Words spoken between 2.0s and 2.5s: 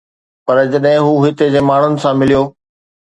سان مليو